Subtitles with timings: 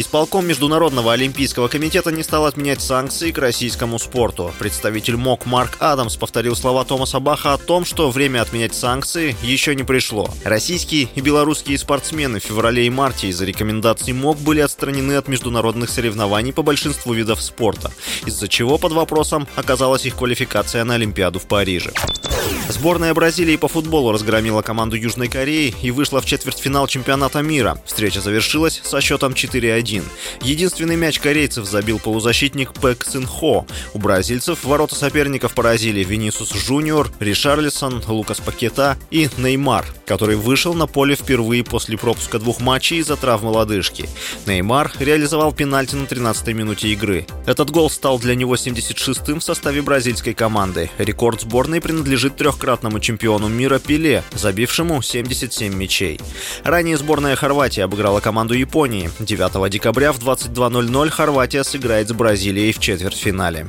[0.00, 4.54] Исполком Международного олимпийского комитета не стал отменять санкции к российскому спорту.
[4.56, 9.74] Представитель МОК Марк Адамс повторил слова Томаса Баха о том, что время отменять санкции еще
[9.74, 10.30] не пришло.
[10.44, 15.90] Российские и белорусские спортсмены в феврале и марте из-за рекомендаций МОК были отстранены от международных
[15.90, 17.90] соревнований по большинству видов спорта,
[18.24, 21.92] из-за чего под вопросом оказалась их квалификация на Олимпиаду в Париже.
[22.68, 27.78] Сборная Бразилии по футболу разгромила команду Южной Кореи и вышла в четвертьфинал чемпионата мира.
[27.86, 29.87] Встреча завершилась со счетом 4-1.
[30.42, 33.66] Единственный мяч корейцев забил полузащитник Пэк Цинхо.
[33.94, 40.86] У бразильцев ворота соперников поразили Винисус Жуниор, Ришарлисон, Лукас Пакета и Неймар, который вышел на
[40.86, 44.08] поле впервые после пропуска двух матчей из-за травмы лодыжки.
[44.46, 47.26] Неймар реализовал пенальти на 13-й минуте игры.
[47.46, 50.90] Этот гол стал для него 76-м в составе бразильской команды.
[50.98, 56.20] Рекорд сборной принадлежит трехкратному чемпиону мира Пеле, забившему 77 мячей.
[56.64, 59.10] Ранее сборная Хорватии обыграла команду Японии.
[59.18, 59.77] 9 декабря
[60.12, 63.66] в 22.00 Хорватия сыграет с Бразилией в четвертьфинале.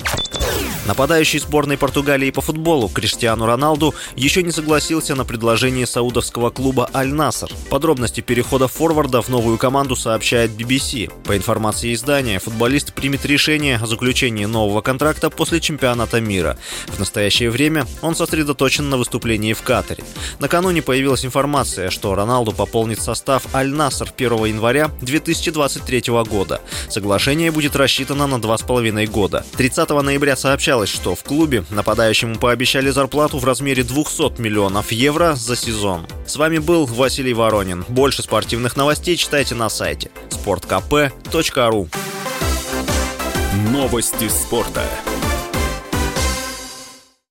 [0.90, 7.52] Нападающий сборной Португалии по футболу Криштиану Роналду еще не согласился на предложение саудовского клуба «Аль-Наср».
[7.70, 11.12] Подробности перехода форварда в новую команду сообщает BBC.
[11.26, 16.58] По информации издания, футболист примет решение о заключении нового контракта после чемпионата мира.
[16.88, 20.04] В настоящее время он сосредоточен на выступлении в Катаре.
[20.40, 26.62] Накануне появилась информация, что Роналду пополнит состав «Аль-Наср» 1 января 2023 года.
[26.90, 29.46] Соглашение будет рассчитано на 2,5 года.
[29.56, 30.36] 30 ноября
[30.80, 36.08] сообщалось, что в клубе нападающему пообещали зарплату в размере 200 миллионов евро за сезон.
[36.26, 37.86] С вами был Василий Воронин.
[37.90, 41.90] Больше спортивных новостей читайте на сайте sportkp.ru
[43.72, 44.84] Новости спорта.